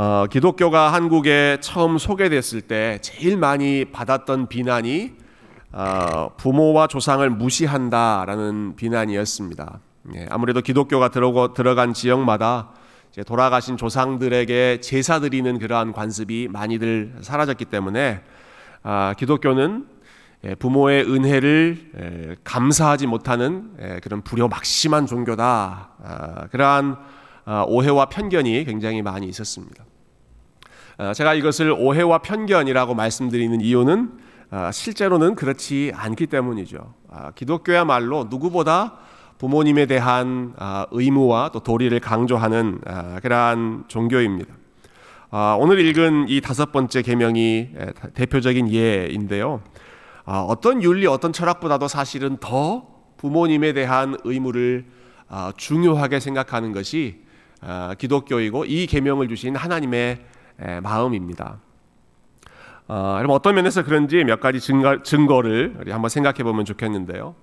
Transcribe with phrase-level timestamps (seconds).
[0.00, 5.12] 어, 기독교가 한국에 처음 소개됐을 때 제일 많이 받았던 비난이
[5.72, 9.80] 어, 부모와 조상을 무시한다라는 비난이었습니다.
[10.14, 12.68] 예, 아무래도 기독교가 들어고, 들어간 지역마다
[13.26, 18.20] 돌아가신 조상들에게 제사 드리는 그러한 관습이 많이들 사라졌기 때문에
[18.84, 19.84] 아, 기독교는
[20.44, 25.88] 예, 부모의 은혜를 예, 감사하지 못하는 예, 그런 불효 막심한 종교다.
[26.04, 27.17] 아, 그러한 아,
[27.66, 29.84] 오해와 편견이 굉장히 많이 있었습니다.
[30.98, 34.18] 어, 제가 이것을 오해와 편견이라고 말씀드리는 이유는
[34.50, 36.94] 어, 실제로는 그렇지 않기 때문이죠.
[37.08, 38.98] 아, 기독교야말로 누구보다
[39.38, 44.54] 부모님에 대한 아, 의무와 또 도리를 강조하는 아, 그러한 종교입니다.
[45.60, 47.68] 오늘 읽은 이 다섯 번째 계명이
[48.14, 49.60] 대표적인 예인데요.
[50.24, 52.86] 어떤 윤리, 어떤 철학보다도 사실은 더
[53.18, 54.86] 부모님에 대한 의무를
[55.58, 57.27] 중요하게 생각하는 것이
[57.98, 60.18] 기독교이고 이 계명을 주신 하나님의
[60.82, 61.58] 마음입니다.
[62.88, 67.34] 어, 여러분 어떤 면에서 그런지 몇 가지 증거, 증거 를 우리 한번 생각해 보면 좋겠는데요.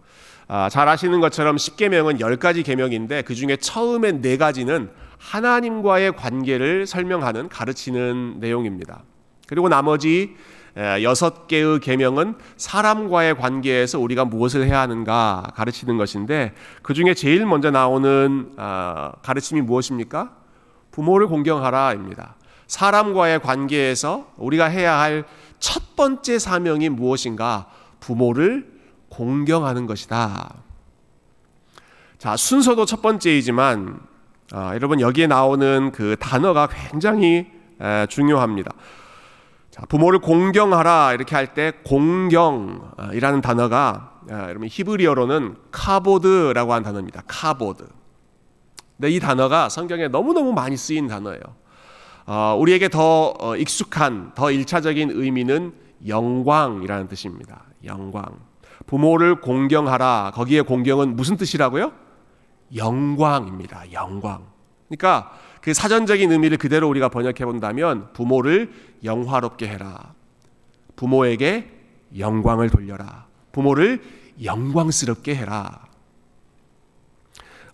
[0.47, 7.49] 아, 잘 아시는 것처럼 10계명은 10가지 계명인데 그 중에 처음에 네 가지는 하나님과의 관계를 설명하는
[7.49, 9.03] 가르치는 내용입니다.
[9.47, 10.35] 그리고 나머지
[11.03, 17.71] 여섯 개의 계명은 사람과의 관계에서 우리가 무엇을 해야 하는가 가르치는 것인데 그 중에 제일 먼저
[17.71, 20.31] 나오는 아, 가르침이 무엇입니까?
[20.91, 22.35] 부모를 공경하라입니다.
[22.67, 25.23] 사람과의 관계에서 우리가 해야 할
[25.59, 27.67] 첫 번째 사명이 무엇인가?
[27.99, 28.71] 부모를
[29.09, 30.53] 공경하는 것이다.
[32.19, 33.99] 자, 순서도 첫 번째이지만,
[34.51, 37.47] 아, 여러분, 여기에 나오는 그 단어가 굉장히
[37.81, 38.71] 에, 중요합니다.
[39.75, 47.23] 자, 부모를 공경하라 이렇게 할 때 공경이라는 단어가 아, 여러분 히브리어로는 카보드라고 하는 단어입니다.
[47.27, 47.85] 카보드.
[48.95, 51.41] 근데 이 단어가 성경에 너무너무 많이 쓰인 단어예요.
[52.25, 55.73] 어, 우리에게 더 어, 익숙한 더 일차적인 의미는
[56.07, 57.65] 영광이라는 뜻입니다.
[57.83, 58.23] 영광.
[58.87, 60.31] 부모를 공경하라.
[60.33, 61.91] 거기에 공경은 무슨 뜻이라고요?
[62.75, 63.91] 영광입니다.
[63.91, 64.45] 영광.
[64.87, 65.31] 그러니까
[65.65, 68.71] 그 사전적인 의미를 그대로 우리가 번역해 본다면 부모를
[69.03, 70.13] 영화롭게 해라.
[70.95, 71.71] 부모에게
[72.19, 73.25] 영광을 돌려라.
[73.51, 73.99] 부모를
[74.43, 75.87] 영광스럽게 해라.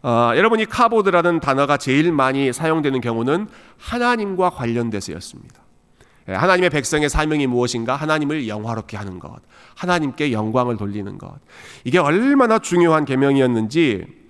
[0.03, 5.61] 어, 여러분이 카보드라는 단어가 제일 많이 사용되는 경우는 하나님과 관련돼서였습니다.
[6.29, 7.97] 예, 하나님의 백성의 사명이 무엇인가?
[7.97, 9.41] 하나님을 영화롭게 하는 것,
[9.75, 11.33] 하나님께 영광을 돌리는 것.
[11.83, 14.20] 이게 얼마나 중요한 계명이었는지 어,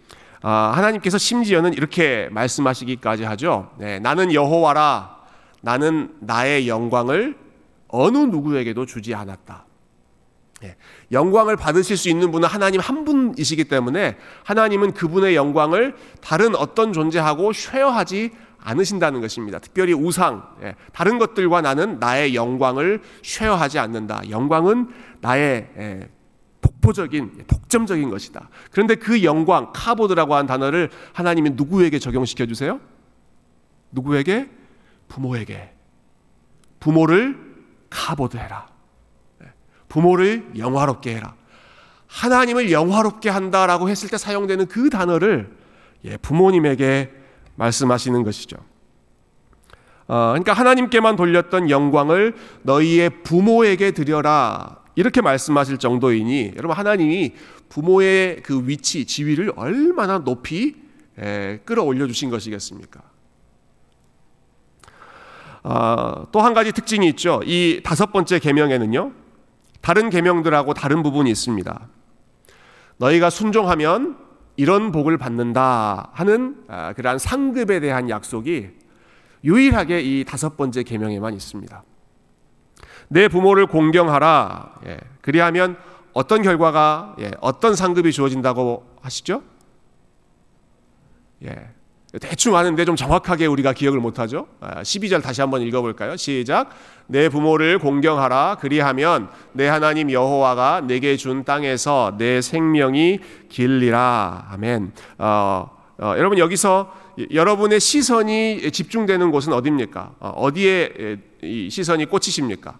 [0.41, 3.71] 하나님께서 심지어는 이렇게 말씀하시기까지 하죠.
[3.77, 5.21] 네, 나는 여호와라.
[5.61, 7.37] 나는 나의 영광을
[7.87, 9.65] 어느 누구에게도 주지 않았다.
[10.63, 10.75] 예,
[11.11, 17.51] 영광을 받으실 수 있는 분은 하나님 한 분이시기 때문에 하나님은 그분의 영광을 다른 어떤 존재하고
[17.51, 19.57] 쉐어하지 않으신다는 것입니다.
[19.59, 24.21] 특별히 우상, 예, 다른 것들과 나는 나의 영광을 쉐어하지 않는다.
[24.29, 24.89] 영광은
[25.21, 26.09] 나의 예,
[26.81, 28.49] 독보적인 독점적인 것이다.
[28.71, 32.79] 그런데 그 영광 카보드라고 한 단어를 하나님이 누구에게 적용시켜 주세요?
[33.91, 34.49] 누구에게?
[35.07, 35.71] 부모에게.
[36.79, 37.37] 부모를
[37.89, 38.67] 카보드 해라.
[39.87, 41.35] 부모를 영화롭게 해라.
[42.07, 45.55] 하나님을 영화롭게 한다라고 했을 때 사용되는 그 단어를
[46.03, 47.11] 예, 부모님에게
[47.55, 48.57] 말씀하시는 것이죠.
[50.07, 54.81] 어, 그러니까 하나님께만 돌렸던 영광을 너희의 부모에게 드려라.
[55.01, 57.33] 이렇게 말씀하실 정도이니 여러분 하나님이
[57.69, 60.75] 부모의 그 위치, 지위를 얼마나 높이
[61.17, 63.01] 에, 끌어올려 주신 것이겠습니까?
[65.63, 67.41] 어, 또한 가지 특징이 있죠.
[67.45, 69.11] 이 다섯 번째 계명에는요.
[69.81, 71.87] 다른 계명들하고 다른 부분이 있습니다.
[72.97, 74.17] 너희가 순종하면
[74.55, 78.69] 이런 복을 받는다 하는 아, 그러한 상급에 대한 약속이
[79.43, 81.83] 유일하게 이 다섯 번째 계명에만 있습니다.
[83.11, 84.75] 내 부모를 공경하라.
[84.85, 85.75] 예, 그리하면
[86.13, 89.43] 어떤 결과가 예, 어떤 상급이 주어진다고 하시죠?
[91.43, 91.67] 예,
[92.21, 94.47] 대충 아는데 좀 정확하게 우리가 기억을 못하죠.
[94.61, 96.15] 12절 아, 다시 한번 읽어볼까요?
[96.15, 96.69] 시작.
[97.07, 98.59] 내 부모를 공경하라.
[98.61, 103.19] 그리하면 내 하나님 여호와가 내게 준 땅에서 내 생명이
[103.49, 104.47] 길리라.
[104.51, 104.93] 아멘.
[105.17, 106.93] 어, 어, 여러분 여기서
[107.33, 110.13] 여러분의 시선이 집중되는 곳은 어디입니까?
[110.21, 111.17] 어, 어디에
[111.69, 112.79] 시선이 꽂히십니까?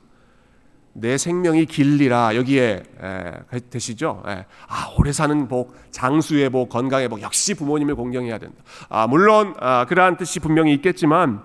[0.93, 4.23] 내 생명이 길리라 여기에 에, 되시죠?
[4.27, 4.45] 에.
[4.67, 8.57] 아 오래 사는 복, 장수의 복, 건강의 복 역시 부모님을 공경해야 된다.
[8.89, 11.43] 아 물론 아, 그러한 뜻이 분명히 있겠지만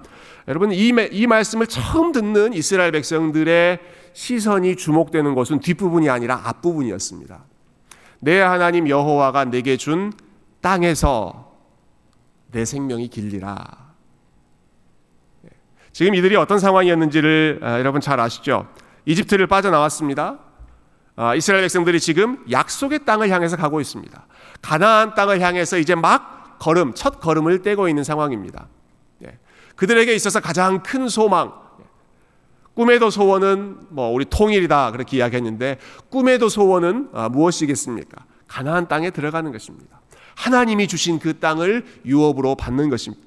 [0.49, 3.79] 여러분 이, 이 말씀을 처음 듣는 이스라엘 백성들의
[4.13, 7.45] 시선이 주목되는 것은 뒷부분이 아니라 앞부분이었습니다.
[8.21, 10.13] 내 하나님 여호와가 내게 준
[10.61, 11.53] 땅에서
[12.51, 13.87] 내 생명이 길리라.
[15.93, 18.69] 지금 이들이 어떤 상황이었는지를 아, 여러분 잘 아시죠?
[19.07, 20.39] 이집트를 빠져나왔습니다.
[21.17, 24.27] 아, 이스라엘 백성들이 지금 약속의 땅을 향해서 가고 있습니다.
[24.61, 28.69] 가나안 땅을 향해서 이제 막 걸음, 첫 걸음을 떼고 있는 상황입니다.
[29.25, 29.39] 예.
[29.77, 31.53] 그들에게 있어서 가장 큰 소망,
[32.75, 35.79] 꿈에도 소원은 뭐 우리 통일이다 그렇게 이야기했는데
[36.11, 38.25] 꿈에도 소원은 아, 무엇이겠습니까?
[38.47, 40.01] 가나안 땅에 들어가는 것입니다.
[40.35, 43.25] 하나님이 주신 그 땅을 유업으로 받는 것입니다.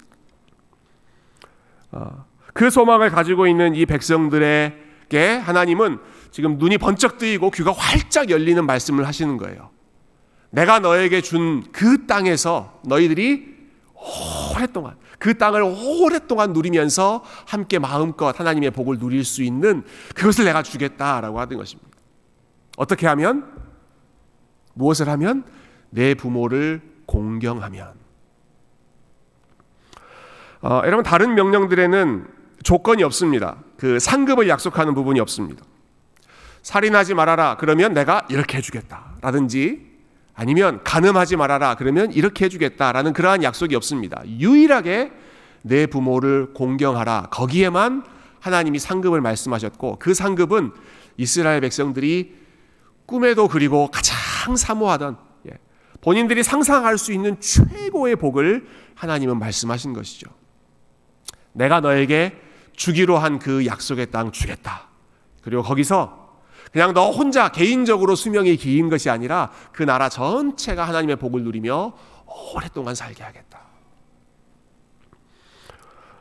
[1.91, 5.99] 아, 그 소망을 가지고 있는 이 백성들에 게 하나님은
[6.31, 9.71] 지금 눈이 번쩍 뜨이고 귀가 활짝 열리는 말씀을 하시는 거예요.
[10.51, 13.57] 내가 너에게 준 그 땅에서 너희들이
[14.55, 19.83] 오랫동안 그 땅을 오랫동안 누리면서 함께 마음껏 하나님의 복을 누릴 수 있는
[20.15, 21.89] 그것을 내가 주겠다라고 하는 것입니다.
[22.77, 23.51] 어떻게 하면
[24.73, 25.43] 무엇을 하면
[25.89, 27.93] 내 부모를 공경하면
[30.61, 33.57] 어, 여러분 다른 명령들에는 조건이 없습니다.
[33.77, 35.63] 그 상급을 약속하는 부분이 없습니다.
[36.61, 37.57] 살인하지 말아라.
[37.57, 39.15] 그러면 내가 이렇게 해주겠다.
[39.21, 39.87] 라든지
[40.35, 41.75] 아니면 가늠하지 말아라.
[41.75, 44.23] 그러면 이렇게 해주겠다 라는 그러한 약속이 없습니다.
[44.25, 45.11] 유일하게
[45.61, 47.27] 내 부모를 공경하라.
[47.31, 48.03] 거기에만
[48.39, 50.71] 하나님이 상급을 말씀하셨고 그 상급은
[51.17, 52.35] 이스라엘 백성들이
[53.05, 55.17] 꿈에도 그리고 가장 사모하던
[55.47, 55.57] 예,
[56.01, 58.65] 본인들이 상상할 수 있는 최고의 복을
[58.95, 60.29] 하나님은 말씀하신 것이죠.
[61.51, 62.39] 내가 너에게
[62.79, 64.87] 주기로 한 그 약속의 땅 주겠다.
[65.43, 66.29] 그리고 거기서
[66.71, 71.93] 그냥 너 혼자 개인적으로 수명이 긴 것이 아니라 그 나라 전체가 하나님의 복을 누리며
[72.55, 73.59] 오랫동안 살게 하겠다.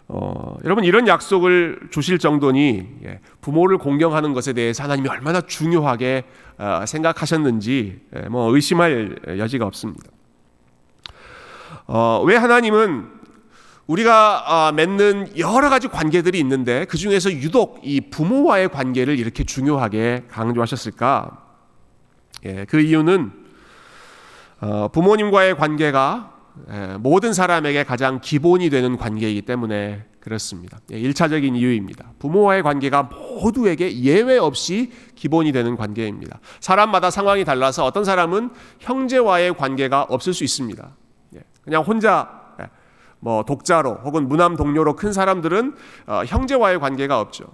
[0.08, 6.24] 어, 여러분 이런 약속을 주실 정도니 예, 부모를 공경하는 것에 대해서 하나님이 얼마나 중요하게
[6.58, 10.10] 어, 생각하셨는지 예, 뭐 의심할 여지가 없습니다.
[11.86, 13.17] 어, 왜 하나님은
[13.88, 20.24] 우리가 아, 맺는 여러 가지 관계들이 있는데 그 중에서 유독 이 부모와의 관계를 이렇게 중요하게
[20.28, 21.44] 강조하셨을까?
[22.44, 23.32] 예, 그 이유는
[24.60, 26.34] 어, 부모님과의 관계가
[26.70, 30.80] 예, 모든 사람에게 가장 기본이 되는 관계이기 때문에 그렇습니다.
[30.90, 32.12] 예, 1차적인 이유입니다.
[32.18, 36.40] 부모와의 관계가 모두에게 예외 없이 기본이 되는 관계입니다.
[36.60, 38.50] 사람마다 상황이 달라서 어떤 사람은
[38.80, 40.90] 형제와의 관계가 없을 수 있습니다.
[41.36, 42.37] 예, 그냥 혼자
[43.20, 45.74] 뭐 독자로 혹은 무남 동료로 큰 사람들은
[46.06, 47.46] 어, 형제와의 관계가 없죠.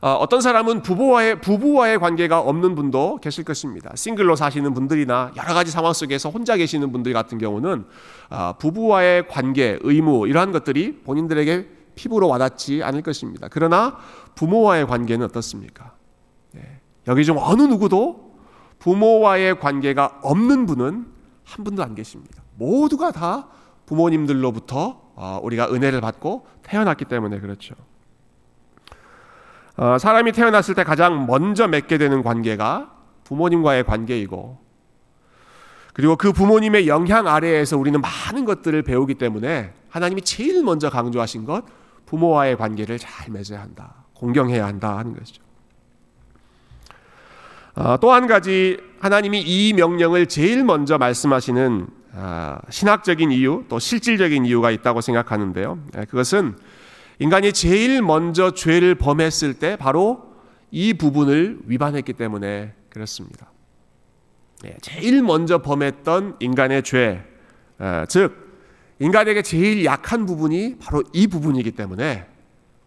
[0.00, 3.92] 어, 떤 사람은 부부와의 부부와의 관계가 없는 분도 계실 것입니다.
[3.94, 7.84] 싱글로 사시는 분들이나 여러 가지 상황 속에서 혼자 계시는 분들 같은 경우는
[8.30, 13.46] 어, 부부와의 관계, 의무 이러한 것들이 본인들에게 피부로 와닿지 않을 것입니다.
[13.48, 13.96] 그러나
[14.34, 15.92] 부모와의 관계는 어떻습니까?
[16.50, 16.80] 네.
[17.06, 18.32] 여기 중 어느 누구도
[18.80, 21.06] 부모와의 관계가 없는 분은
[21.44, 22.42] 한 분도 안 계십니다.
[22.56, 23.46] 모두가 다
[23.92, 27.74] 부모님들로부터 어, 우리가 은혜를 받고 태어났기 때문에 그렇죠.
[29.76, 32.90] 어, 사람이 태어났을 때 가장 먼저 맺게 되는 관계가
[33.24, 34.58] 부모님과의 관계이고
[35.92, 41.64] 그리고 그 부모님의 영향 아래에서 우리는 많은 것들을 배우기 때문에 하나님이 제일 먼저 강조하신 것
[42.06, 44.06] 부모와의 관계를 잘 맺어야 한다.
[44.14, 45.42] 공경해야 한다 하는 것이죠.
[47.74, 52.01] 어, 또한 가지 하나님이 이 명령을 제일 먼저 말씀하시는 아,
[52.68, 55.78] 신학적인 이유 또 실질적인 이유가 있다고 생각하는데요.
[55.96, 56.56] 예, 그것은
[57.18, 60.32] 인간이 제일 먼저 죄를 범했을 때 바로
[60.70, 63.50] 이 부분을 위반했기 때문에 그렇습니다.
[64.64, 67.24] 예, 제일 먼저 범했던 인간의 죄,
[67.78, 68.42] 아, 즉
[68.98, 72.26] 인간에게 제일 약한 부분이 바로 이 부분이기 때문에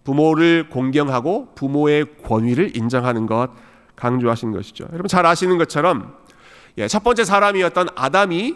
[0.04, 3.50] 부모를 공경하고 부모의 권위를 인정하는 것
[3.96, 4.86] 강조하신 것이죠.
[4.92, 6.16] 여러분 잘 아시는 것처럼
[6.78, 8.56] 예, 첫 번째 사람이었던 아담이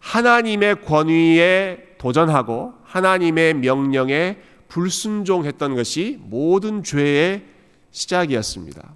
[0.00, 4.38] 하나님의 권위에 도전하고 하나님의 명령에
[4.68, 7.44] 불순종했던 것이 모든 죄의
[7.90, 8.94] 시작이었습니다.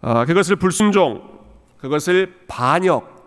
[0.00, 1.38] 어, 그것을 불순종,
[1.78, 3.18] 그것을 반역,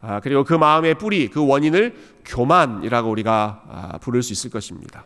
[0.00, 5.04] 아, 그리고 그 마음의 뿌리, 그 원인을 교만이라고 우리가 아, 부를 수 있을 것입니다.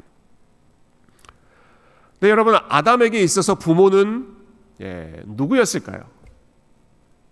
[2.20, 4.36] 네, 여러분 아담에게 있어서 부모는
[4.82, 6.02] 예, 누구였을까요?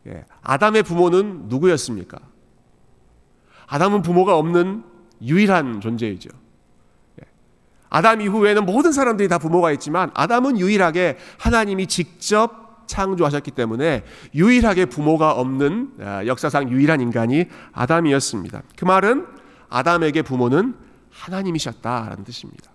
[0.07, 2.19] 예, 아담의 부모는 누구였습니까?
[3.69, 4.83] 아담은 부모가 없는
[5.23, 6.31] 유일한 존재이죠.
[7.21, 7.27] 예.
[7.91, 15.33] 아담 이후에는 모든 사람들이 다 부모가 있지만 아담은 유일하게 하나님이 직접 창조하셨기 때문에 유일하게 부모가
[15.33, 18.63] 없는 아, 역사상 유일한 인간이 아담이었습니다.
[18.77, 19.27] 그 말은
[19.69, 20.75] 아담에게 부모는
[21.11, 22.71] 하나님이셨다라는 뜻입니다.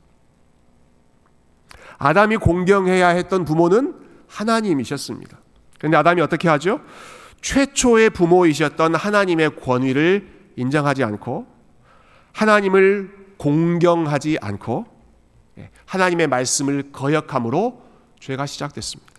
[1.97, 3.95] 아담이 공경해야 했던 부모는
[4.27, 5.39] 하나님이셨습니다.
[5.79, 6.81] 그런데 아담이 어떻게 하죠?
[7.41, 11.45] 최초의 부모이셨던 하나님의 권위를 인정하지 않고
[12.31, 14.85] 하나님을 공경하지 않고
[15.59, 17.81] 예, 하나님의 말씀을 거역함으로
[18.19, 19.13] 죄가 시작됐습니다.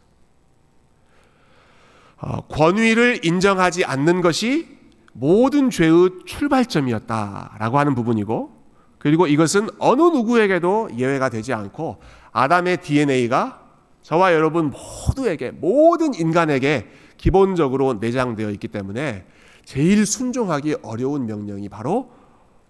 [2.19, 4.69] 어, 권위를 인정하지 않는 것이
[5.13, 8.65] 모든 죄의 출발점이었다라고 하는 부분이고
[8.99, 12.01] 그리고 이것은 어느 누구에게도 예외가 되지 않고
[12.33, 13.61] 아담의 DNA가
[14.03, 19.27] 저와 여러분 모두에게 모든 인간에게 기본적으로 내장되어 있기 때문에
[19.65, 22.11] 제일 순종하기 어려운 명령이 바로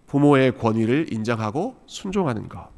[0.07, 2.69] 부모의 권위를 인정하고 순종하는 것.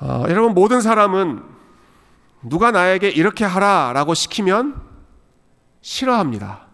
[0.00, 1.42] 어, 여러분 모든 사람은
[2.42, 4.80] 누가 나에게 이렇게 하라라고 시키면
[5.80, 6.66] 싫어합니다.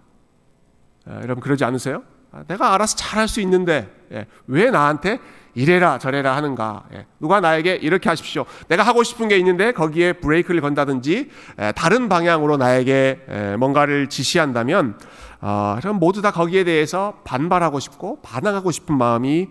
[1.07, 2.03] 어, 여러분 그러지 않으세요?
[2.31, 5.19] 아, 내가 알아서 잘할 수 있는데 예, 왜 나한테
[5.55, 6.85] 이래라 저래라 하는가?
[6.95, 8.45] 예, 누가 나에게 이렇게 하십시오.
[8.69, 11.31] 내가 하고 싶은 게 있는데 거기에 브레이크를 건다든지
[11.61, 14.99] 예, 다른 방향으로 나에게 예, 뭔가를 지시한다면
[15.41, 19.49] 어, 그럼 모두 다 거기에 대해서 반발하고 싶고 반항하고 싶은 마음이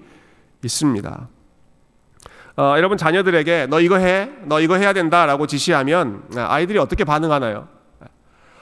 [0.63, 1.29] 있습니다.
[2.57, 7.67] 어, 여러분 자녀들에게 너 이거 해, 너 이거 해야 된다라고 지시하면 아이들이 어떻게 반응하나요?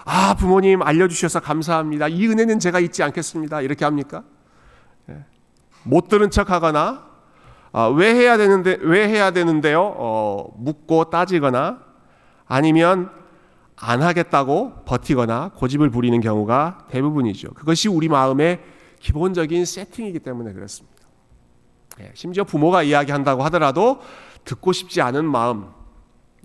[0.06, 2.08] 아 부모님 알려주셔서 감사합니다.
[2.08, 3.62] 이 은혜는 제가 잊지 않겠습니다.
[3.62, 4.24] 이렇게 합니까?
[5.10, 5.26] 예.
[5.84, 7.08] 못 들은 척 하거나
[7.72, 9.82] 아, 왜 해야 되는데 왜 해야 되는데요?
[9.98, 11.82] 어, 묻고 따지거나
[12.46, 13.10] 아니면
[13.76, 17.50] 안 하겠다고 버티거나 고집을 부리는 경우가 대부분이죠.
[17.54, 18.62] 그것이 우리 마음의
[19.00, 20.96] 기본적인 세팅이기 때문에 그렇습니다.
[22.00, 24.00] 예, 심지어 부모가 이야기한다고 하더라도
[24.44, 25.68] 듣고 싶지 않은 마음,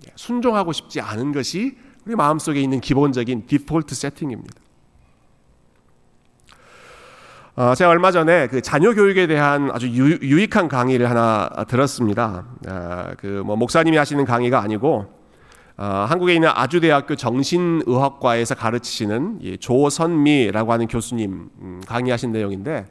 [0.05, 4.61] 예, 순종하고 싶지 않은 것이 우리 마음속에 있는 기본적인 디폴트 세팅입니다.
[7.55, 12.45] 어, 제가 얼마 전에 그 자녀 교육에 대한 아주 유, 익한 강의를 하나 들었습니다.
[12.67, 15.13] 어, 그뭐 목사님이 하시는 강의가 아니고
[15.77, 22.85] 어, 한국에 있는 아주대학교 정신의학과에서 가르치시는 조선미라고 하는 교수님 음, 강의하신 내용인데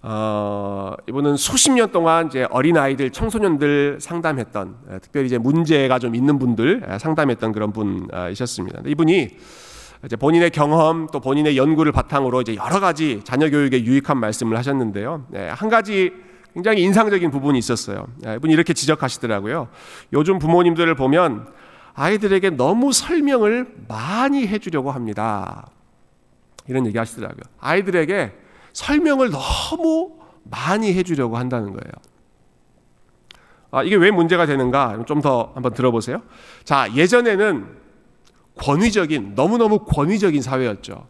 [0.00, 6.14] 어, 이분은 수십 년 동안 이제 어린 아이들, 청소년들 상담했던 예, 특별히 이제 문제가 좀
[6.14, 8.82] 있는 분들 예, 상담했던 그런 분이셨습니다.
[8.86, 9.28] 이분이
[10.04, 15.26] 이제 본인의 경험 또 본인의 연구를 바탕으로 이제 여러 가지 자녀 교육에 유익한 말씀을 하셨는데요.
[15.34, 16.12] 예, 한 가지
[16.54, 18.06] 굉장히 인상적인 부분이 있었어요.
[18.36, 19.68] 이분이 이렇게 지적하시더라고요.
[20.12, 21.48] 요즘 부모님들을 보면
[21.94, 25.68] 아이들에게 너무 설명을 많이 해주려고 합니다.
[26.68, 27.42] 이런 얘기 하시더라고요.
[27.60, 28.32] 아이들에게
[28.78, 30.12] 설명을 너무
[30.44, 31.92] 많이 해주려고 한다는 거예요.
[33.72, 35.04] 아, 이게 왜 문제가 되는가?
[35.04, 36.22] 좀 더 한번 들어보세요.
[36.62, 37.66] 자, 예전에는
[38.56, 41.06] 권위적인, 너무너무 권위적인 사회였죠.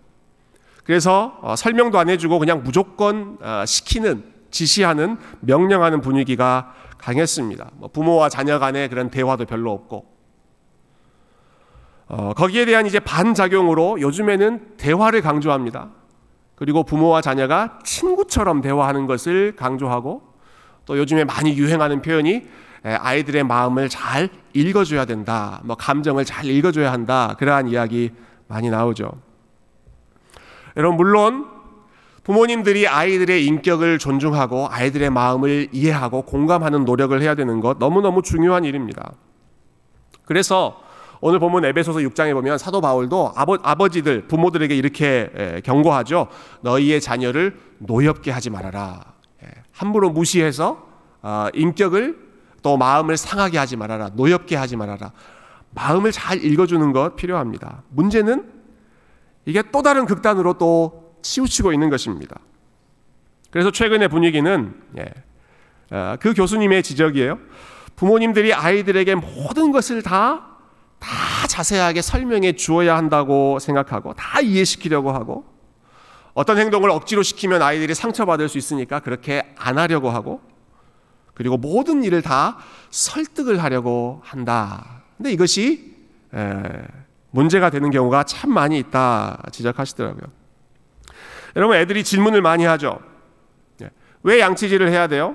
[0.82, 7.72] 그래서 어, 설명도 안 해주고 그냥 무조건 어, 시키는, 지시하는, 명령하는 분위기가 강했습니다.
[7.74, 10.06] 뭐 부모와 자녀 간의 그런 대화도 별로 없고.
[12.08, 15.90] 어, 거기에 대한 이제 반작용으로 요즘에는 대화를 강조합니다.
[16.58, 20.22] 그리고 부모와 자녀가 친구처럼 대화하는 것을 강조하고
[20.86, 22.42] 또 요즘에 많이 유행하는 표현이
[22.82, 25.60] 아이들의 마음을 잘 읽어줘야 된다.
[25.62, 27.36] 뭐 감정을 잘 읽어줘야 한다.
[27.38, 28.10] 그러한 이야기
[28.48, 29.12] 많이 나오죠.
[30.76, 31.46] 여러분 물론
[32.24, 39.12] 부모님들이 아이들의 인격을 존중하고 아이들의 마음을 이해하고 공감하는 노력을 해야 되는 것 너무너무 중요한 일입니다.
[40.24, 40.82] 그래서
[41.20, 46.28] 오늘 보면 에베소서 6장에 보면 사도 바울도 아버, 아버지들 부모들에게 이렇게 경고하죠.
[46.60, 49.00] 너희의 자녀를 노엽게 하지 말아라.
[49.72, 50.88] 함부로 무시해서
[51.22, 52.28] 어, 인격을
[52.62, 54.10] 또 마음을 상하게 하지 말아라.
[54.14, 55.12] 노엽게 하지 말아라.
[55.70, 57.82] 마음을 잘 읽어주는 것 필요합니다.
[57.90, 58.50] 문제는
[59.44, 62.36] 이게 또 다른 극단으로 또 치우치고 있는 것입니다.
[63.50, 65.06] 그래서 최근의 분위기는 예,
[65.90, 67.38] 어, 그 교수님의 지적이에요.
[67.96, 70.47] 부모님들이 아이들에게 모든 것을 다
[70.98, 75.44] 다 자세하게 설명해 주어야 한다고 생각하고 다 이해시키려고 하고
[76.34, 80.40] 어떤 행동을 억지로 시키면 아이들이 상처받을 수 있으니까 그렇게 안 하려고 하고
[81.34, 82.58] 그리고 모든 일을 다
[82.90, 85.02] 설득을 하려고 한다.
[85.16, 85.96] 근데 이것이
[87.30, 90.22] 문제가 되는 경우가 참 많이 있다 지적하시더라고요.
[91.56, 93.00] 여러분 애들이 질문을 많이 하죠.
[93.82, 93.90] 예.
[94.22, 95.34] 왜 양치질을 해야 돼요?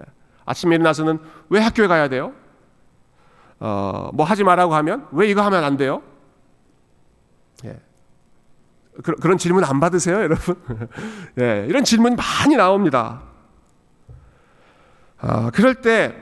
[0.00, 0.04] 예.
[0.44, 2.32] 아침에 일어나서는 왜 학교에 가야 돼요?
[3.60, 6.02] 어, 뭐 하지 말라고 하면 왜 이거 하면 안 돼요?
[7.64, 7.76] 예.
[9.02, 10.56] 그, 런 질문 안 받으세요, 여러분?
[11.40, 13.22] 예, 이런 질문이 많이 나옵니다.
[15.18, 16.14] 아, 그럴 때,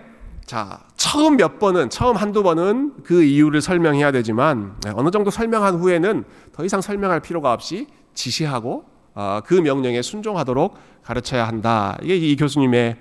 [0.45, 5.77] 자, 처음 몇 번은, 처음 한두 번은 그 이유를 설명해야 되지만, 예, 어느 정도 설명한
[5.77, 11.97] 후에는 더 이상 설명할 필요가 없이 지시하고, 어, 그 명령에 순종하도록 가르쳐야 한다.
[12.03, 12.97] 이게 이 교수님의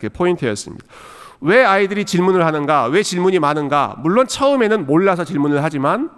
[0.00, 0.84] 그 포인트였습니다.
[1.40, 2.86] 왜 아이들이 질문을 하는가?
[2.86, 3.96] 왜 질문이 많은가?
[3.98, 6.10] 물론 처음에는 몰라서 질문을 하지만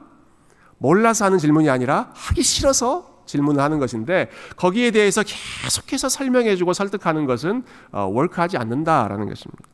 [0.79, 7.65] 몰라서 하는 질문이 아니라 하기 싫어서 질문을 하는 것인데 거기에 대해서 계속해서 설명해주고 설득하는 것은
[7.93, 9.65] 어, 월크하지 않는다라는 것입니다.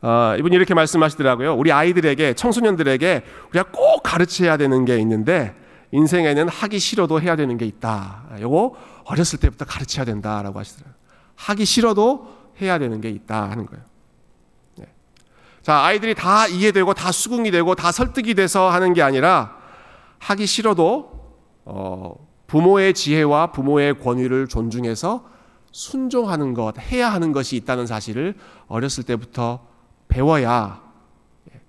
[0.00, 1.54] 어, 이분이 이렇게 말씀하시더라고요.
[1.54, 5.54] 우리 아이들에게 청소년들에게 우리가 꼭 가르쳐야 되는 게 있는데
[5.92, 8.24] 인생에는 하기 싫어도 해야 되는 게 있다.
[8.40, 8.74] 요거
[9.04, 10.94] 어렸을 때부터 가르쳐야 된다라고 하시더라고요.
[11.36, 13.84] 하기 싫어도 해야 되는 게 있다 하는 거예요.
[14.76, 14.86] 네.
[15.62, 19.56] 자, 아이들이 다 이해되고 다 수긍이 되고 다 설득이 돼서 하는 게 아니라
[20.18, 21.10] 하기 싫어도
[21.64, 22.14] 어,
[22.46, 25.30] 부모의 지혜와 부모의 권위를 존중해서
[25.72, 28.34] 순종하는 것, 해야 하는 것이 있다는 사실을
[28.68, 29.66] 어렸을 때부터
[30.08, 30.82] 배워야
[31.50, 31.60] 예,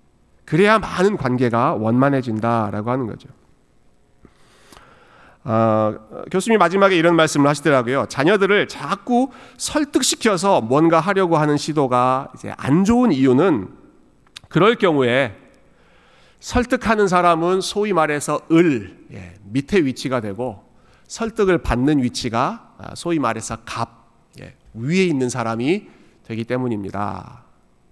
[0.44, 3.28] 그래야 많은 관계가 원만해진다라고 하는 거죠.
[5.44, 5.94] 어,
[6.30, 8.06] 교수님이 마지막에 이런 말씀을 하시더라고요.
[8.08, 13.68] 자녀들을 자꾸 설득시켜서 뭔가 하려고 하는 시도가 이제 안 좋은 이유는
[14.48, 15.36] 그럴 경우에
[16.40, 20.64] 설득하는 사람은 소위 말해서 을 예, 밑에 위치가 되고
[21.08, 24.10] 설득을 받는 위치가 아, 소위 말해서 갑
[24.40, 25.88] 예, 위에 있는 사람이
[26.24, 27.44] 되기 때문입니다.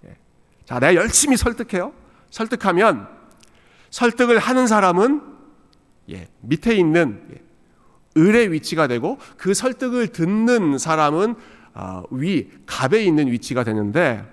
[0.05, 0.17] 예.
[0.65, 1.93] 자, 내가 열심히 설득해요.
[2.31, 3.07] 설득하면
[3.91, 5.21] 설득을 하는 사람은
[6.11, 7.42] 예, 밑에 있는 예,
[8.17, 11.35] 을의 위치가 되고 그 설득을 듣는 사람은
[11.73, 14.23] 어, 위 갑에 있는 위치가 되는데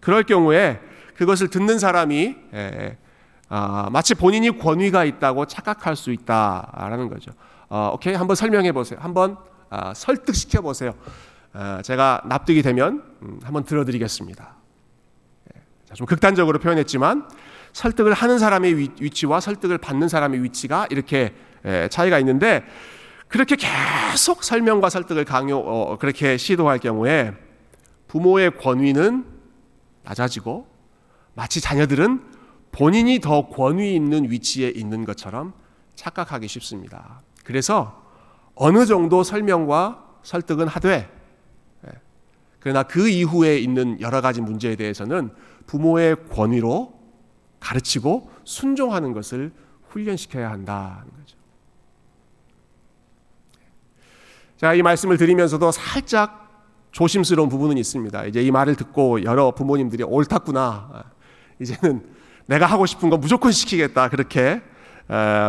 [0.00, 0.80] 그럴 경우에
[1.16, 2.96] 그것을 듣는 사람이 예,
[3.48, 7.32] 아, 마치 본인이 권위가 있다고 착각할 수 있다라는 거죠.
[7.68, 8.98] 어, 오케이 한번 설명해 보세요.
[9.00, 9.36] 한번
[9.70, 10.94] 아, 설득시켜 보세요.
[11.52, 14.54] 아, 제가 납득이 되면 음, 한번 들어드리겠습니다.
[15.54, 17.28] 예, 좀 극단적으로 표현했지만
[17.72, 22.64] 설득을 하는 사람의 위치와 설득을 받는 사람의 위치가 이렇게 예, 차이가 있는데
[23.28, 27.34] 그렇게 계속 설명과 설득을 강요 어, 그렇게 시도할 경우에
[28.08, 29.26] 부모의 권위는
[30.02, 30.66] 낮아지고
[31.34, 32.22] 마치 자녀들은
[32.72, 35.52] 본인이 더 권위 있는 위치에 있는 것처럼
[35.94, 37.22] 착각하기 쉽습니다.
[37.44, 38.02] 그래서
[38.54, 41.10] 어느 정도 설명과 설득은 하되
[41.86, 41.90] 예,
[42.60, 45.30] 그러나 그 이후에 있는 여러 가지 문제에 대해서는
[45.66, 46.98] 부모의 권위로
[47.60, 49.52] 가르치고 순종하는 것을
[49.88, 51.36] 훈련시켜야 한다는 거죠.
[54.58, 56.48] 제가 이 말씀을 드리면서도 살짝
[56.90, 58.24] 조심스러운 부분은 있습니다.
[58.24, 61.04] 이제 이 말을 듣고 여러 부모님들이 옳았구나.
[61.60, 62.04] 이제는
[62.46, 64.08] 내가 하고 싶은 거 무조건 시키겠다.
[64.08, 64.60] 그렇게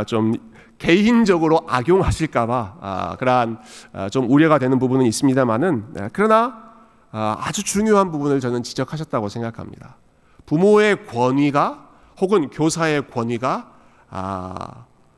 [0.05, 0.35] 좀
[0.77, 3.59] 개인적으로 악용하실까봐 아, 그러한
[3.93, 6.69] 아, 좀 우려가 되는 부분은 있습니다만은 네, 그러나
[7.11, 9.97] 아, 아주 중요한 부분을 저는 지적하셨다고 생각합니다.
[10.45, 11.89] 부모의 권위가
[12.21, 13.71] 혹은 교사의 권위가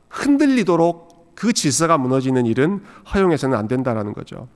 [0.10, 1.11] 흔들리도록
[1.42, 4.48] 그 질서가 무너지는 일은 허용해서는 안 된다라는 거죠.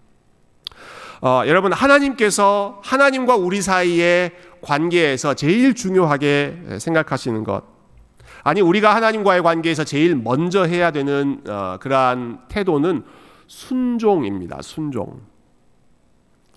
[1.19, 7.63] 어, 여러분 하나님께서 하나님과 우리 사이의 관계에서 제일 중요하게 생각하시는 것
[8.43, 13.03] 아니 우리가 하나님과의 관계에서 제일 먼저 해야 되는 어, 그러한 태도는
[13.47, 14.61] 순종입니다.
[14.61, 15.21] 순종.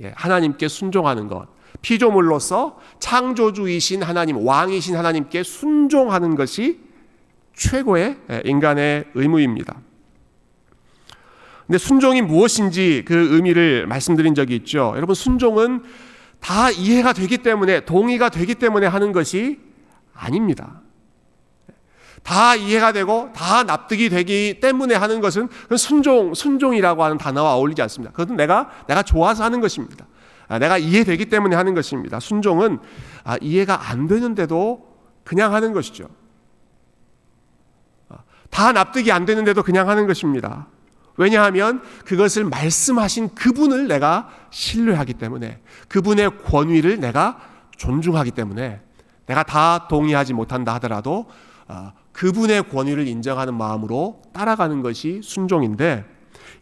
[0.03, 1.49] 예, 하나님께 순종하는 것.
[1.81, 6.81] 피조물로서 창조주이신 하나님, 왕이신 하나님께 순종하는 것이
[7.55, 9.88] 최고의 예, 인간의 의무입니다.
[11.69, 14.95] 근데 순종이 무엇인지 그 의미를 말씀드린 적이 있죠.
[14.97, 15.83] 여러분 순종은
[16.41, 19.61] 다 이해가 되기 때문에 동의가 되기 때문에 하는 것이
[20.15, 20.81] 아닙니다.
[22.23, 28.13] 다 이해가 되고 다 납득이 되기 때문에 하는 것은 순종 순종이라고 하는 단어와 어울리지 않습니다.
[28.13, 30.07] 그것은 내가 내가 좋아서 하는 것입니다.
[30.49, 32.19] 아, 내가 이해되기 때문에 하는 것입니다.
[32.19, 32.79] 순종은
[33.25, 34.89] 아, 이해가 안 되는데도
[35.23, 36.09] 그냥 하는 것이죠.
[38.09, 40.69] 아, 다 납득이 안 되는데도 그냥 하는 것입니다.
[41.19, 47.39] 왜냐하면 그것을 말씀하신 그분을 내가 신뢰하기 때문에 그분의 권위를 내가
[47.77, 48.81] 존중하기 때문에
[49.27, 51.27] 내가 다 동의하지 못한다 하더라도
[51.67, 56.05] 어, 그분의 권위를 인정하는 마음으로 따라가는 것이 순종인데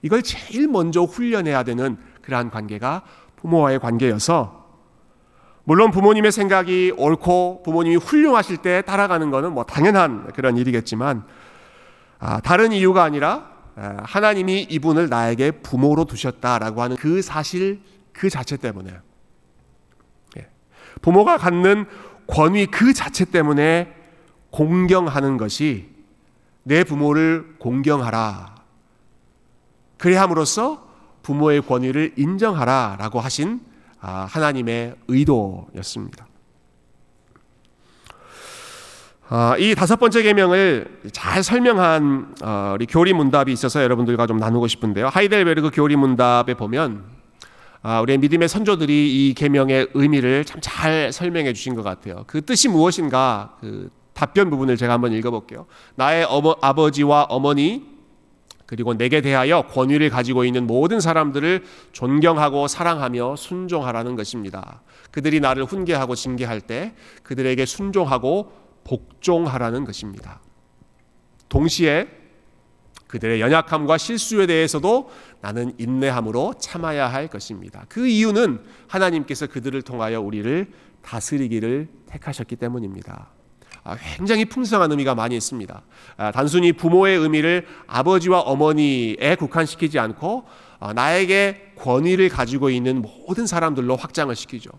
[0.03, 3.03] 이걸 제일 먼저 훈련해야 되는 그러한 관계가
[3.37, 4.65] 부모와의 관계여서
[5.65, 11.25] 물론 부모님의 생각이 옳고 부모님이 훌륭하실 때 따라가는 것은 뭐 당연한 그런 일이겠지만
[12.19, 18.91] 아, 다른 이유가 아니라 하나님이 이분을 나에게 부모로 두셨다라고 하는 그 사실 그 자체 때문에
[20.39, 20.49] 예.
[21.03, 21.85] 부모가 갖는
[22.27, 23.95] 권위 그 자체 때문에
[24.51, 25.91] 공경하는 것이
[26.63, 28.57] 내 부모를 공경하라.
[29.99, 30.89] 그래 함으로써
[31.23, 33.61] 부모의 권위를 인정하라라고 하신
[34.01, 36.27] 아, 하나님의 의도였습니다.
[39.29, 44.69] 어, 이 다섯 번째 계명을 잘 설명한 어, 우리 교리 문답이 있어서 여러분들과 좀 나누고
[44.69, 45.09] 싶은데요.
[45.09, 47.03] 하이델베르그 교리 문답에 보면
[47.83, 52.23] 어, 우리의 믿음의 선조들이 이 계명의 의미를 참 잘 설명해 주신 것 같아요.
[52.29, 55.67] 그 뜻이 무엇인가 그 답변 부분을 제가 한번 읽어볼게요.
[55.97, 57.85] 나의 어머, 아버지와 어머니
[58.67, 64.83] 그리고 내게 대하여 권위를 가지고 있는 모든 사람들을 존경하고 사랑하며 순종하라는 것입니다.
[65.11, 70.41] 그들이 나를 훈계하고 징계할 때 그들에게 순종하고 복종하라는 것입니다.
[71.49, 72.09] 동시에
[73.09, 77.85] 그들의 연약함과 실수에 대해서도 나는 인내함으로 참아야 할 것입니다.
[77.89, 80.73] 그 이유는 하나님께서 그들을 통하여 우리를
[81.03, 83.29] 다스리기를 택하셨기 때문입니다.
[83.85, 85.83] 아, 굉장히 풍성한 의미가 많이 있습니다.
[86.17, 90.45] 아, 단순히 부모의 의미를 아버지와 어머니에 국한시키지 않고
[90.81, 94.71] 아, 나에게 권위를 가지고 있는 모든 사람들로 확장을 시키죠.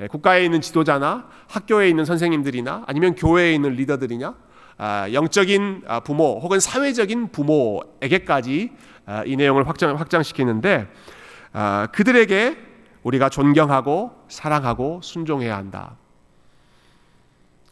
[0.00, 4.34] 예, 국가에 있는 지도자나 학교에 있는 선생님들이나 아니면 교회에 있는 리더들이냐
[5.12, 8.72] 영적인 부모 혹은 사회적인 부모에게까지
[9.26, 10.88] 이 내용을 확장, 확장시키는데
[11.92, 12.56] 그들에게
[13.02, 15.96] 우리가 존경하고 사랑하고 순종해야 한다.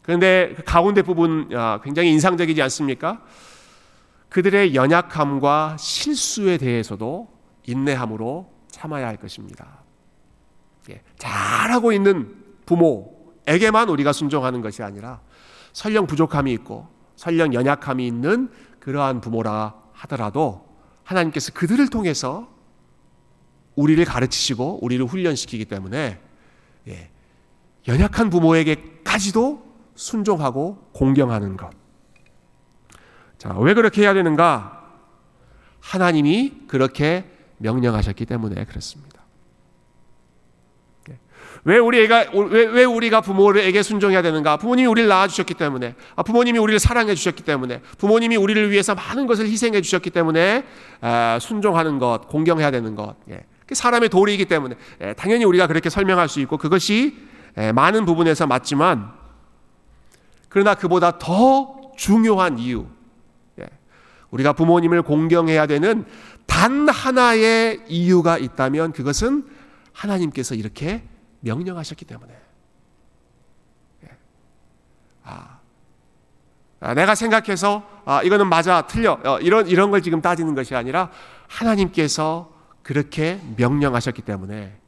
[0.02, 3.22] 그런데 그 가운데 부분 아, 굉장히 인상적이지 않습니까?
[4.30, 7.28] 그들의 연약함과 실수에 대해서도
[7.66, 9.77] 인내함으로 참아야 할 것입니다.
[10.90, 15.20] 예, 잘하고 있는 부모에게만 우리가 순종하는 것이 아니라
[15.72, 20.66] 설령 부족함이 있고 설령 연약함이 있는 그러한 부모라 하더라도
[21.04, 22.48] 하나님께서 그들을 통해서
[23.74, 26.20] 우리를 가르치시고 우리를 훈련시키기 때문에
[26.88, 27.10] 예,
[27.86, 31.70] 연약한 부모에게까지도 순종하고 공경하는 것.
[33.38, 34.78] 자, 왜 그렇게 해야 되는가?
[35.80, 39.17] 하나님이 그렇게 명령하셨기 때문에 그렇습니다.
[41.66, 41.70] 예.
[41.70, 44.56] 왜 우리가 왜, 왜 우리가 부모에게 순종해야 되는가?
[44.56, 49.26] 부모님이 우리를 낳아 주셨기 때문에, 아, 부모님이 우리를 사랑해 주셨기 때문에, 부모님이 우리를 위해서 많은
[49.26, 50.64] 것을 희생해 주셨기 때문에
[51.00, 53.16] 아, 순종하는 것, 공경해야 되는 것.
[53.30, 53.40] 예.
[53.70, 57.16] 사람의 도리이기 때문에 예, 당연히 우리가 그렇게 설명할 수 있고 그것이
[57.74, 59.10] 많은 부분에서 맞지만
[60.48, 62.86] 그러나 그보다 더 중요한 이유,
[63.60, 63.66] 예.
[64.30, 66.06] 우리가 부모님을 공경해야 되는
[66.46, 69.44] 단 하나의 이유가 있다면 그것은
[69.92, 71.02] 하나님께서 이렇게
[71.40, 72.34] 명령하셨기 때문에.
[74.04, 74.08] 예.
[75.24, 75.58] 아,
[76.80, 81.10] 아, 내가 생각해서 아, 이거는 맞아, 틀려 어, 이런 이런 걸 지금 따지는 것이 아니라
[81.48, 84.78] 하나님께서 그렇게 명령하셨기 때문에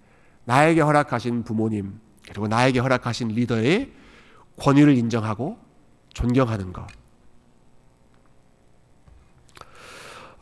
[0.45, 3.93] 나에게 허락하신 부모님 그리고 나에게 허락하신 리더의
[4.59, 5.59] 권위를 인정하고
[6.13, 6.87] 존경하는 것.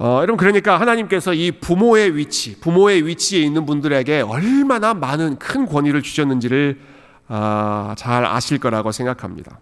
[0.01, 6.03] 어, 여러분 그러니까 하나님께서 이 부모의 위치, 부모의 위치에 있는 분들에게 얼마나 많은 큰 권위를
[6.03, 6.79] 주셨는지를
[7.27, 9.59] 어, 잘 아실 거라고 생각합니다.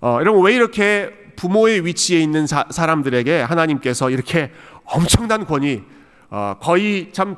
[0.00, 4.50] 어, 여러분 왜 이렇게 부모의 위치에 있는 사, 람들에게 하나님께서 이렇게
[4.84, 5.82] 엄청난 권위,
[6.30, 7.36] 어, 거의 참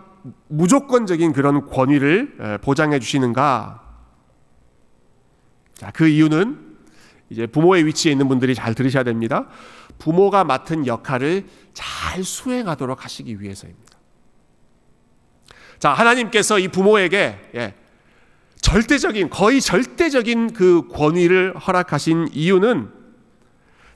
[0.48, 3.82] 무조건적인 그런 권위를 보장해 주시는가?
[5.74, 6.76] 자, 그 이유는
[7.28, 9.48] 이제 부모의 위치에 있는 분들이 잘 들으셔야 됩니다.
[9.98, 13.98] 부모가 맡은 역할을 잘 수행하도록 하시기 위해서입니다.
[15.78, 17.74] 자, 하나님께서 이 부모에게 예,
[18.60, 22.90] 절대적인 거의 절대적인 그 권위를 허락하신 이유는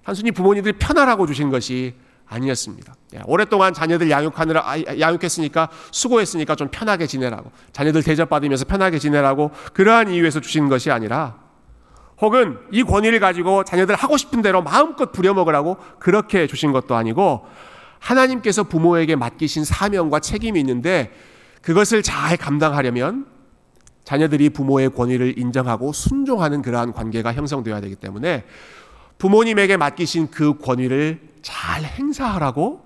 [0.04, 1.94] 단순히 부모님들이 편하라고 주신 것이
[2.26, 2.94] 아니었습니다.
[3.14, 10.40] 예, 오랫동안 자녀들 양육하느라 양육했으니까 수고했으니까 좀 편하게 지내라고 자녀들 대접받으면서 편하게 지내라고 그러한 이유에서
[10.40, 11.47] 주신 것이 아니라
[12.20, 17.46] 혹은 이 권위를 가지고 자녀들 하고 싶은 대로 마음껏 부려먹으라고 그렇게 주신 것도 아니고
[18.00, 21.12] 하나님께서 부모에게 맡기신 사명과 책임이 있는데
[21.62, 23.26] 그것을 잘 감당하려면
[24.04, 28.44] 자녀들이 부모의 권위를 인정하고 순종하는 그러한 관계가 형성되어야 되기 때문에
[29.18, 32.82] 부모님에게 맡기신 그 권위를 잘 행사하라고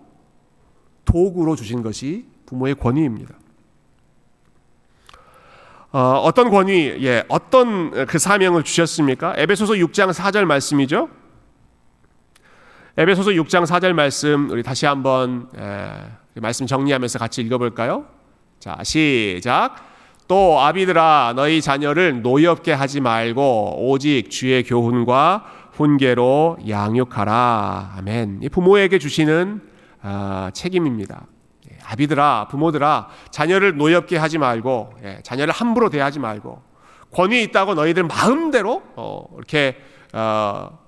[1.05, 3.35] 도구로 주신 것이 부모의 권위입니다.
[5.93, 9.35] 어, 떤 권위, 예, 어떤 그 사명을 주셨습니까?
[9.37, 11.11] 에베소서 6장 4절 말씀이죠.
[12.97, 18.07] 에베소서 6장 4절 말씀 우리 다시 한번 예, 말씀 정리하면서 같이 읽어볼까요?
[18.59, 19.77] 자, 시작.
[20.29, 27.97] 또 아비들아 너희 자녀를 노엽게 하지 말고 오직 주의 교훈과 훈계로 양육하라.
[27.99, 28.41] 아멘.
[28.43, 29.61] 이 부모에게 주시는
[30.01, 31.27] 아, 책임입니다.
[31.93, 36.63] 아비들아, 부모들아, 자녀를 노엽게 하지 말고, 예, 자녀를 함부로 대하지 말고,
[37.13, 39.77] 권위 있다고 너희들 마음대로 어, 이렇게
[40.15, 40.79] 어,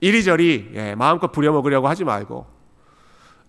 [0.00, 2.46] 이리저리 예, 마음껏 부려먹으려고 하지 말고,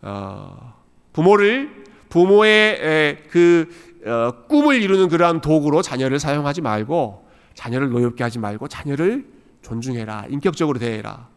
[0.02, 0.76] 어,
[1.14, 3.70] 부모를 부모의 예, 그
[4.06, 9.26] 어, 꿈을 이루는 그러한 도구로 자녀를 사용하지 말고, 자녀를 노엽게 하지 말고, 자녀를
[9.62, 11.28] 존중해라, 인격적으로 대해라.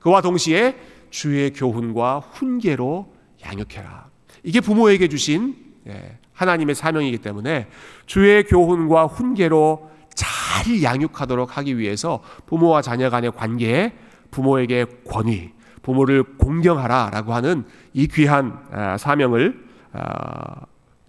[0.00, 0.76] 그와 동시에
[1.10, 3.12] 주의 교훈과 훈계로
[3.44, 4.11] 양육해라.
[4.42, 7.68] 이게 부모에게 주신 예, 하나님의 사명이기 때문에
[8.06, 13.92] 주의 교훈과 훈계로 잘 양육하도록 하기 위해서 부모와 자녀 간의 관계에
[14.30, 15.52] 부모에게 권위,
[15.82, 19.72] 부모를 공경하라라고 하는 이 귀한 아, 사명을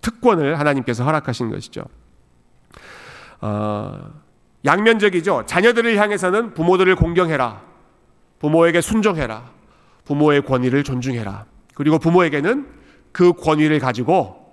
[0.02, 1.86] 특권을 하나님께서 허락하신 것이죠.
[3.42, 4.12] 어,
[4.66, 5.44] 양면적이죠.
[5.46, 7.62] 자녀들을 향해서는 부모들을 공경해라.
[8.40, 9.52] 부모에게 순종해라.
[10.06, 11.46] 부모의 권위를 존중해라.
[11.76, 12.83] 그리고 부모에게는
[13.14, 14.44] 그 권위를 가지고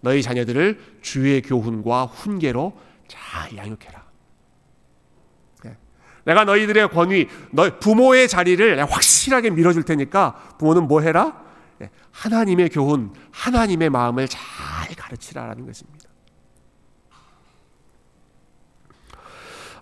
[0.00, 2.72] 너희 자녀들을 주의 교훈과 훈계로
[3.08, 4.06] 잘 양육해라.
[5.64, 5.76] 네.
[6.24, 11.44] 내가 너희들의 권위, 너 부모의 자리를 확실하게 밀어줄 테니까 부모는 뭐 해라?
[11.78, 11.90] 네.
[12.12, 14.40] 하나님의 교훈, 하나님의 마음을 잘
[14.96, 16.06] 가르치라라는 것입니다.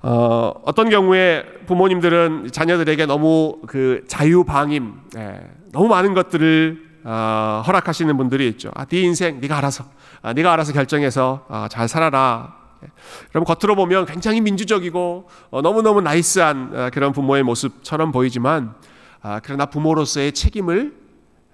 [0.02, 5.40] 어, 어떤 경우에 부모님들은 자녀들에게 너무 그 자유방임, 예,
[5.72, 8.70] 너무 많은 것들을 어, 허락하시는 분들이 있죠.
[8.74, 9.84] 아, 네 인생 네가 알아서,
[10.22, 12.56] 아, 네가 알아서 결정해서 아, 잘 살아라.
[12.82, 12.88] 예.
[13.34, 18.74] 여러분 겉으로 보면 굉장히 민주적이고 어, 너무너무 나이스한 어, 그런 부모의 모습처럼 보이지만
[19.20, 20.94] 아, 그러나 부모로서의 책임을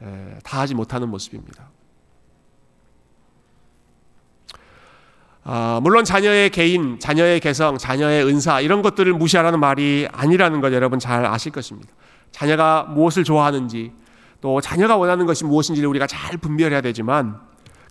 [0.03, 1.69] 에, 다하지 못하는 모습입니다.
[5.43, 11.01] 아, 물론 자녀의 개인, 자녀의 개성, 자녀의 은사 이런 것들을 무시하라는 말이 아니라는 것 여러분
[11.01, 11.93] 잘 아실 것입니다.
[12.31, 13.93] 자녀가 무엇을 좋아하는지
[14.41, 17.41] 또 자녀가 원하는 것이 무엇인지를 우리가 잘 분별해야 되지만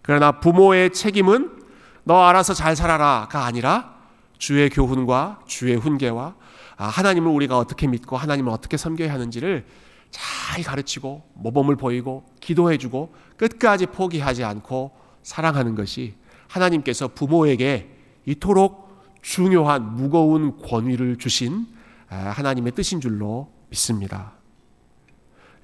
[0.02, 1.60] 그러나 부모의 책임은
[2.04, 3.96] 너 알아서 잘 살아라가 아니라
[4.38, 6.36] 주의 교훈과 주의 훈계와
[6.78, 9.66] 아, 하나님을 우리가 어떻게 믿고 하나님을 어떻게 섬겨야 하는지를
[10.10, 16.16] 잘 가르치고 모범을 보이고 기도해주고 끝까지 포기하지 않고 사랑하는 것이
[16.48, 18.90] 하나님께서 부모에게 이토록
[19.22, 21.68] 중요한 무거운 권위를 주신
[22.10, 24.39] 아, 하나님의 뜻인 줄로 믿습니다.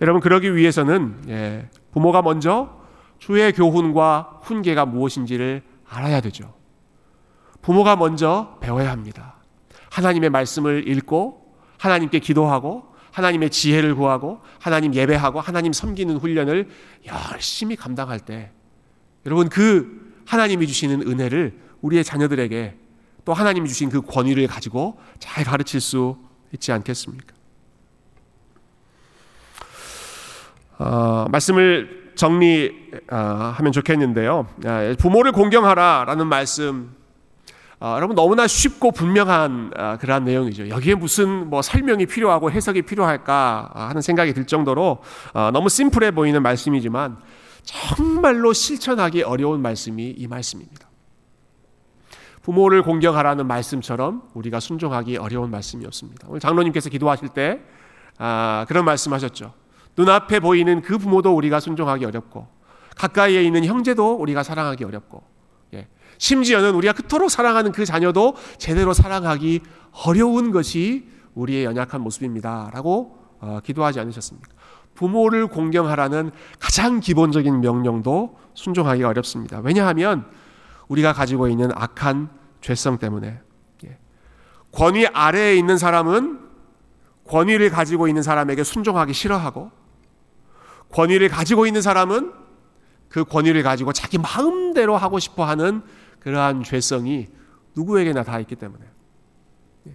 [0.01, 2.81] 여러분 그러기 위해서는 예, 부모가 먼저
[3.17, 6.53] 주의 교훈과 훈계가 무엇인지를 알아야 되죠.
[7.61, 9.35] 부모가 먼저 배워야 합니다.
[9.89, 16.67] 하나님의 말씀을 읽고 하나님께 기도하고 하나님의 지혜를 구하고 하나님 예배하고 하나님 섬기는 훈련을
[17.05, 18.51] 열심히 감당할 때
[19.25, 22.77] 여러분 그 하나님이 주시는 은혜를 우리의 자녀들에게
[23.23, 26.17] 또 하나님이 주신 그 권위를 가지고 잘 가르칠 수
[26.53, 27.34] 있지 않겠습니까?
[30.77, 34.47] 어, 말씀을 정리하면 어, 좋겠는데요.
[34.65, 36.95] 아, 부모를 공경하라라는 말씀,
[37.79, 40.69] 어, 여러분 너무나 쉽고 분명한 어, 그러한 내용이죠.
[40.69, 44.99] 여기에 무슨 뭐 설명이 필요하고 해석이 필요할까 하는 생각이 들 정도로
[45.33, 47.17] 어, 너무 심플해 보이는 말씀이지만
[47.63, 50.87] 정말로 실천하기 어려운 말씀이 이 말씀입니다.
[52.43, 56.27] 부모를 공경하라는 말씀처럼 우리가 순종하기 어려운 말씀이었습니다.
[56.29, 57.59] 오늘 장로님께서 기도하실 때
[58.17, 59.64] 아, 그런 말씀하셨죠.
[59.97, 62.47] 눈앞에 보이는 그 부모도 우리가 순종하기 어렵고
[62.95, 65.23] 가까이에 있는 형제도 우리가 사랑하기 어렵고
[65.73, 65.87] 예.
[66.17, 69.61] 심지어는 우리가 그토록 사랑하는 그 자녀도 제대로 사랑하기
[70.05, 74.49] 어려운 것이 우리의 연약한 모습입니다라고 어, 기도하지 않으셨습니까?
[74.95, 79.59] 부모를 공경하라는 가장 기본적인 명령도 순종하기가 어렵습니다.
[79.59, 80.25] 왜냐하면
[80.87, 82.29] 우리가 가지고 있는 악한
[82.61, 83.39] 죄성 때문에
[83.85, 83.97] 예.
[84.71, 86.39] 권위 아래에 있는 사람은
[87.27, 89.71] 권위를 가지고 있는 사람에게 순종하기 싫어하고
[90.91, 92.31] 권위를 가지고 있는 사람은
[93.09, 95.81] 그 권위를 가지고 자기 마음대로 하고 싶어 하는
[96.19, 97.27] 그러한 죄성이
[97.75, 98.83] 누구에게나 다 있기 때문에
[99.87, 99.91] 예.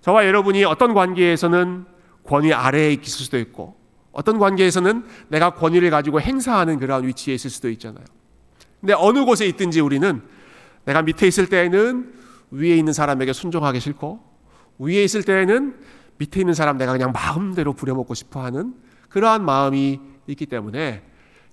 [0.00, 1.84] 저와 여러분이 어떤 관계에서는
[2.24, 3.76] 권위 아래에 있을 수도 있고
[4.12, 8.04] 어떤 관계에서는 내가 권위를 가지고 행사하는 그러한 위치에 있을 수도 있잖아요.
[8.80, 10.22] 근데 어느 곳에 있든지 우리는
[10.86, 12.14] 내가 밑에 있을 때에는
[12.50, 14.20] 위에 있는 사람에게 순종하기 싫고
[14.78, 15.76] 위에 있을 때에는
[16.18, 18.74] 밑에 있는 사람 내가 그냥 마음대로 부려먹고 싶어 하는
[19.10, 21.02] 그러한 마음이 있기 때문에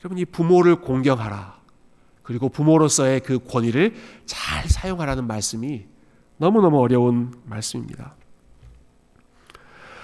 [0.02, 1.62] 여러분 이 부모를 공경하라.
[2.24, 5.86] 그리고 부모로서의 그 권위를 잘 사용하라는 말씀이
[6.38, 8.16] 너무너무 어려운 말씀입니다.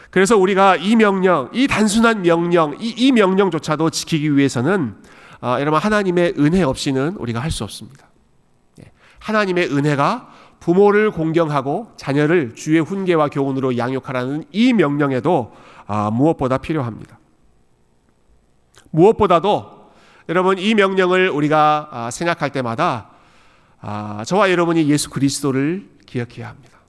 [0.10, 4.96] 그래서 우리가 이 명령, 이 단순한 명령, 이, 이 명령조차도 지키기 위해서는
[5.42, 8.08] 어, 여러분 하나님의 은혜 없이는 우리가 할 수 없습니다.
[8.82, 10.30] 예, 하나님의 은혜가
[10.60, 15.54] 부모를 공경하고 자녀를 주의 훈계와 교훈으로 양육하라는 이 명령에도
[15.88, 17.19] 어, 무엇보다 필요합니다.
[18.92, 19.92] 무엇보다도
[20.30, 23.10] 여러분 이 명령을 우리가 어, 생각할 때마다
[23.82, 26.80] 아, 저와 여러분이 예수 그리스도를 기억해야 합니다.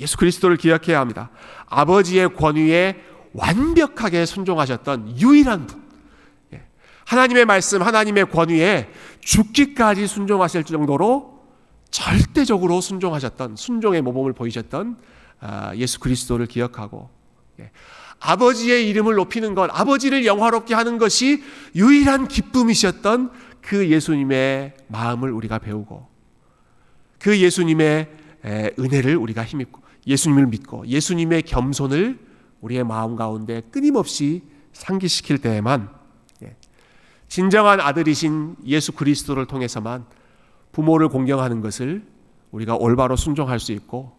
[0.00, 1.30] 예수 그리스도를 기억해야 합니다.
[1.66, 5.82] 아버지의 권위에 완벽하게 순종하셨던 유일한 분.
[6.52, 6.64] 예.
[7.06, 11.44] 하나님의 말씀, 하나님의 권위에 죽기까지 순종하실 정도로
[11.90, 14.96] 절대적으로 순종하셨던 순종의 모범을 보이셨던
[15.40, 17.10] 아, 예수 그리스도를 기억하고
[17.60, 17.70] 예.
[18.20, 21.42] 아버지의 이름을 높이는 것, 아버지를 영화롭게 하는 것이
[21.74, 26.08] 유일한 기쁨이셨던 그 예수님의 마음을 우리가 배우고
[27.18, 28.08] 그 예수님의
[28.78, 32.18] 은혜를 우리가 힘입고 예수님을 믿고 예수님의 겸손을
[32.60, 35.90] 우리의 마음 가운데 끊임없이 상기시킬 때에만
[36.42, 36.56] 예,
[37.28, 40.04] 진정한 아들이신 예수 그리스도를 통해서만
[40.72, 42.04] 부모를 공경하는 것을
[42.50, 44.16] 우리가 올바로 순종할 수 있고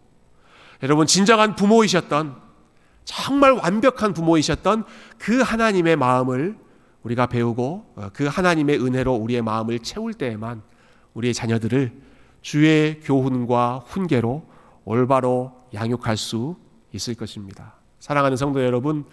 [0.82, 2.45] 여러분 진정한 부모이셨던
[3.06, 4.84] 정말 완벽한 부모이셨던
[5.16, 6.58] 그 하나님의 마음을
[7.04, 10.60] 우리가 배우고 어, 그 하나님의 은혜로 우리의 마음을 채울 때에만
[11.14, 11.92] 우리의 자녀들을
[12.42, 14.44] 주의 교훈과 훈계로
[14.84, 16.56] 올바로 양육할 수
[16.92, 17.74] 있을 것입니다.
[18.00, 19.04] 사랑하는 성도 여러분,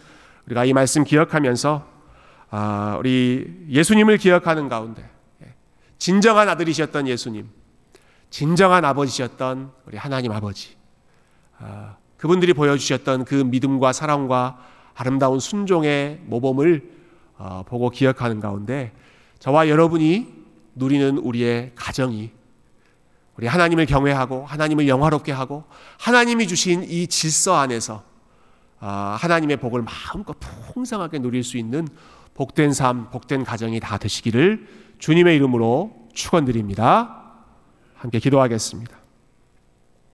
[0.48, 1.88] 우리가 이 말씀 기억하면서
[2.50, 5.08] 아, 우리 예수님을 기억하는 가운데
[5.44, 5.54] 예,
[5.98, 7.50] 진정한 아들이셨던 예수님,
[8.30, 10.76] 진정한 아버지셨던 우리 하나님 아버지,
[11.60, 14.58] 아, 그분들이 보여주셨던 그 믿음과 사랑과
[14.96, 16.90] 아름다운 순종의 모범을
[17.38, 18.94] 어, 보고 기억하는 가운데
[19.40, 20.34] 저와 여러분이
[20.76, 22.32] 누리는 우리의 가정이
[23.36, 25.66] 우리 하나님을 경외하고 하나님을 영화롭게 하고
[26.00, 28.06] 하나님이 주신 이 질서 안에서
[28.80, 31.90] 아, 하나님의 복을 마음껏 풍성하게 누릴 수 있는
[32.36, 34.66] 복된 삶, 복된 가정이 다 되시기를
[34.98, 37.34] 주님의 이름으로 축원드립니다.
[37.96, 39.03] 함께 기도하겠습니다.